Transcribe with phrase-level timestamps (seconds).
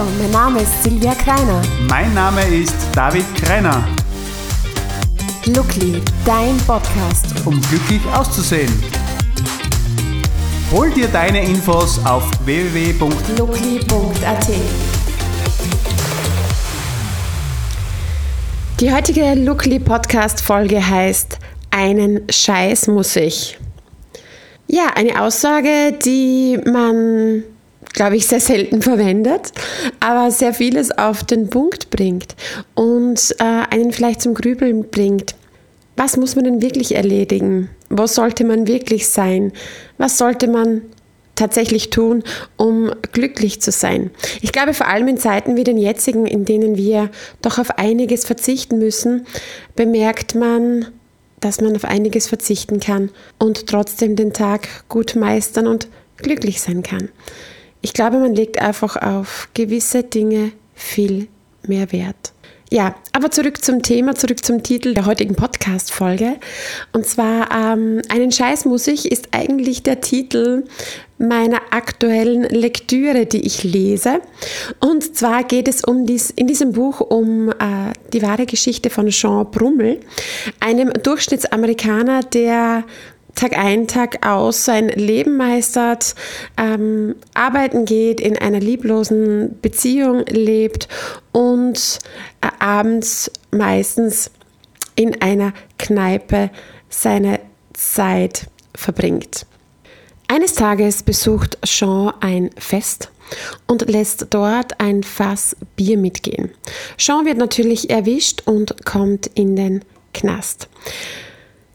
[0.00, 1.60] Hallo, mein Name ist Silvia Kreiner.
[1.86, 3.86] Mein Name ist David Kreiner.
[5.44, 7.26] Lookly, dein Podcast.
[7.44, 8.72] Um glücklich auszusehen.
[10.72, 14.46] Hol dir deine Infos auf www.lookly.at.
[18.80, 21.38] Die heutige Lookly Podcast Folge heißt
[21.70, 23.58] Einen Scheiß muss ich.
[24.66, 27.42] Ja, eine Aussage, die man
[28.00, 29.52] glaube ich, sehr selten verwendet,
[30.00, 32.34] aber sehr vieles auf den Punkt bringt
[32.74, 35.34] und äh, einen vielleicht zum Grübeln bringt.
[35.96, 37.68] Was muss man denn wirklich erledigen?
[37.90, 39.52] Wo sollte man wirklich sein?
[39.98, 40.80] Was sollte man
[41.34, 42.24] tatsächlich tun,
[42.56, 44.10] um glücklich zu sein?
[44.40, 47.10] Ich glaube, vor allem in Zeiten wie den jetzigen, in denen wir
[47.42, 49.26] doch auf einiges verzichten müssen,
[49.76, 50.86] bemerkt man,
[51.40, 56.82] dass man auf einiges verzichten kann und trotzdem den Tag gut meistern und glücklich sein
[56.82, 57.10] kann.
[57.82, 61.28] Ich glaube, man legt einfach auf gewisse Dinge viel
[61.66, 62.32] mehr Wert.
[62.72, 66.36] Ja, aber zurück zum Thema, zurück zum Titel der heutigen Podcast-Folge.
[66.92, 70.64] Und zwar ähm, Einen Scheiß muss ich ist eigentlich der Titel
[71.18, 74.20] meiner aktuellen Lektüre, die ich lese.
[74.78, 79.08] Und zwar geht es um dies, in diesem Buch um äh, die wahre Geschichte von
[79.08, 79.98] Jean Brummel,
[80.60, 82.84] einem Durchschnittsamerikaner, der
[83.34, 86.14] Tag ein, Tag aus sein Leben meistert,
[86.56, 90.88] ähm, arbeiten geht, in einer lieblosen Beziehung lebt
[91.32, 91.98] und
[92.40, 94.30] äh, abends meistens
[94.94, 96.50] in einer Kneipe
[96.88, 97.40] seine
[97.72, 99.46] Zeit verbringt.
[100.28, 103.10] Eines Tages besucht Jean ein Fest
[103.66, 106.50] und lässt dort ein Fass Bier mitgehen.
[106.96, 110.68] Jean wird natürlich erwischt und kommt in den Knast.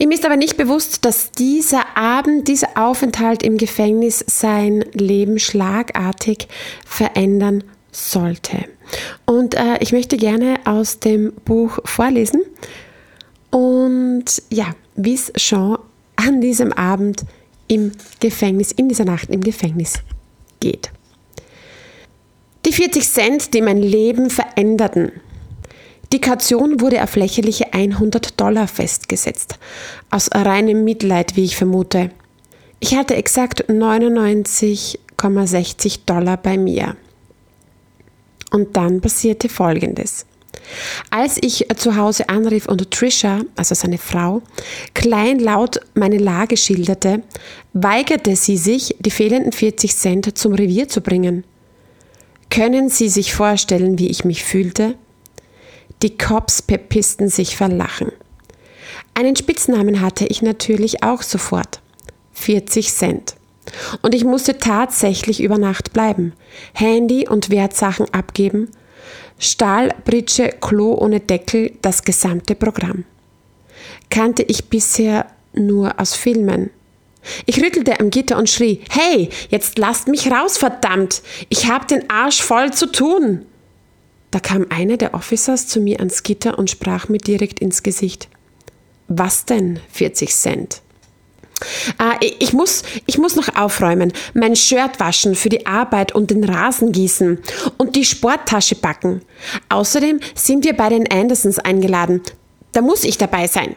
[0.00, 6.48] Ihm ist aber nicht bewusst, dass dieser Abend, dieser Aufenthalt im Gefängnis sein Leben schlagartig
[6.86, 8.64] verändern sollte.
[9.26, 12.40] Und äh, ich möchte gerne aus dem Buch vorlesen
[13.50, 15.76] und ja, wie es Jean
[16.16, 17.26] an diesem Abend
[17.68, 20.00] im Gefängnis, in dieser Nacht im Gefängnis
[20.60, 20.90] geht.
[22.64, 25.12] Die 40 Cent, die mein Leben veränderten,
[26.12, 29.58] die Kaution wurde auf lächerliche 100 Dollar festgesetzt.
[30.10, 32.10] Aus reinem Mitleid, wie ich vermute.
[32.80, 36.96] Ich hatte exakt 99,60 Dollar bei mir.
[38.50, 40.26] Und dann passierte Folgendes.
[41.10, 44.42] Als ich zu Hause anrief und Trisha, also seine Frau,
[44.94, 47.22] kleinlaut meine Lage schilderte,
[47.72, 51.44] weigerte sie sich, die fehlenden 40 Cent zum Revier zu bringen.
[52.50, 54.96] Können Sie sich vorstellen, wie ich mich fühlte?
[56.02, 58.10] Die Cops pepisten sich vor Lachen.
[59.12, 61.80] Einen Spitznamen hatte ich natürlich auch sofort.
[62.32, 63.34] 40 Cent.
[64.00, 66.32] Und ich musste tatsächlich über Nacht bleiben,
[66.72, 68.70] Handy und Wertsachen abgeben,
[69.38, 73.04] Stahlbritsche, Klo ohne Deckel, das gesamte Programm.
[74.08, 76.70] Kannte ich bisher nur aus Filmen.
[77.44, 81.22] Ich rüttelte am Gitter und schrie, hey, jetzt lasst mich raus, verdammt!
[81.50, 83.44] Ich hab den Arsch voll zu tun!
[84.30, 88.28] Da kam einer der Officers zu mir ans Gitter und sprach mir direkt ins Gesicht.
[89.08, 90.82] Was denn 40 Cent?
[91.98, 96.44] Ah, ich, muss, ich muss noch aufräumen, mein Shirt waschen für die Arbeit und den
[96.44, 97.38] Rasen gießen
[97.76, 99.22] und die Sporttasche packen.
[99.68, 102.22] Außerdem sind wir bei den Andersons eingeladen.
[102.72, 103.76] Da muss ich dabei sein.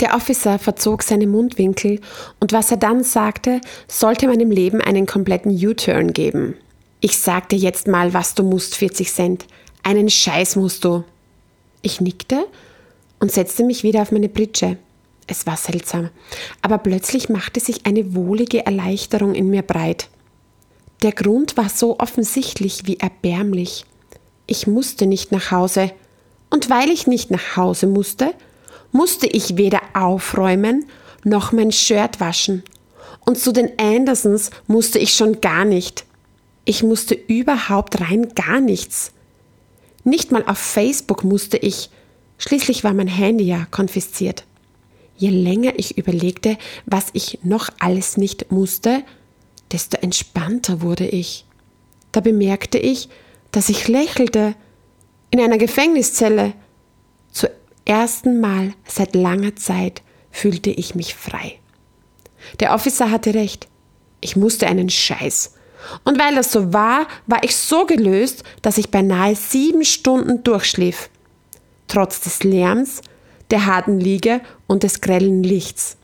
[0.00, 2.00] Der Officer verzog seine Mundwinkel
[2.40, 6.54] und was er dann sagte, sollte meinem Leben einen kompletten U-Turn geben.
[7.00, 9.46] Ich sagte jetzt mal, was du musst, 40 Cent.
[9.84, 11.04] Einen Scheiß musst du.
[11.82, 12.46] Ich nickte
[13.20, 14.78] und setzte mich wieder auf meine Pritsche.
[15.26, 16.08] Es war seltsam,
[16.62, 20.08] aber plötzlich machte sich eine wohlige Erleichterung in mir breit.
[21.02, 23.84] Der Grund war so offensichtlich wie erbärmlich.
[24.46, 25.92] Ich musste nicht nach Hause,
[26.50, 28.32] und weil ich nicht nach Hause musste,
[28.90, 30.86] musste ich weder aufräumen
[31.24, 32.62] noch mein Shirt waschen.
[33.26, 36.04] Und zu den Andersons musste ich schon gar nicht.
[36.64, 39.12] Ich musste überhaupt rein gar nichts.
[40.04, 41.90] Nicht mal auf Facebook musste ich.
[42.38, 44.44] Schließlich war mein Handy ja konfisziert.
[45.16, 49.02] Je länger ich überlegte, was ich noch alles nicht musste,
[49.72, 51.46] desto entspannter wurde ich.
[52.12, 53.08] Da bemerkte ich,
[53.50, 54.54] dass ich lächelte.
[55.30, 56.52] In einer Gefängniszelle.
[57.32, 57.48] Zum
[57.84, 61.58] ersten Mal seit langer Zeit fühlte ich mich frei.
[62.60, 63.68] Der Officer hatte recht.
[64.20, 65.54] Ich musste einen Scheiß.
[66.04, 71.10] Und weil das so war, war ich so gelöst, dass ich beinahe sieben Stunden durchschlief.
[71.88, 73.00] Trotz des Lärms,
[73.50, 75.96] der harten Liege und des grellen Lichts.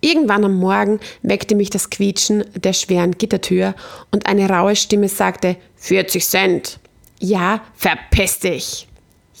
[0.00, 3.74] Irgendwann am Morgen weckte mich das Quietschen der schweren Gittertür
[4.10, 6.80] und eine raue Stimme sagte 40 Cent.
[7.20, 8.88] Ja, verpiss dich.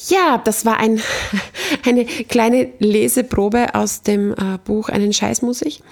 [0.08, 1.00] Ja, das war ein,
[1.86, 5.82] eine kleine Leseprobe aus dem äh, Buch Einen Scheiß muss ich.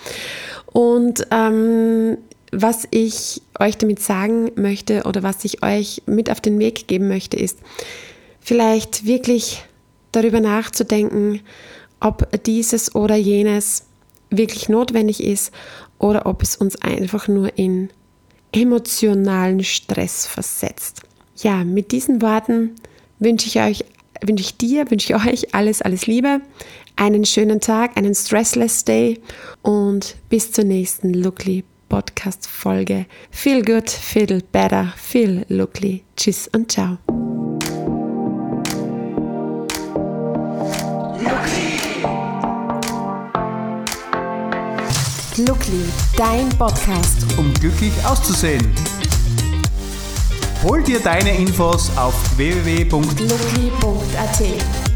[0.66, 2.19] Und ähm,
[2.52, 7.08] was ich euch damit sagen möchte oder was ich euch mit auf den Weg geben
[7.08, 7.58] möchte, ist
[8.40, 9.64] vielleicht wirklich
[10.12, 11.40] darüber nachzudenken,
[12.00, 13.84] ob dieses oder jenes
[14.30, 15.52] wirklich notwendig ist
[15.98, 17.90] oder ob es uns einfach nur in
[18.52, 21.02] emotionalen Stress versetzt.
[21.36, 22.76] Ja, mit diesen Worten
[23.18, 23.84] wünsche ich euch,
[24.22, 26.40] wünsche ich dir, wünsche ich euch alles, alles Liebe,
[26.96, 29.20] einen schönen Tag, einen stressless Day
[29.62, 33.06] und bis zur nächsten Lookly Podcast Folge.
[33.31, 36.05] Feel good, feel better, feel lookly.
[36.17, 36.99] Tschüss und ciao.
[45.37, 45.85] Lookly,
[46.17, 47.25] dein Podcast.
[47.38, 48.75] Um glücklich auszusehen.
[50.64, 54.88] Hol dir deine Infos auf www.lookly.at.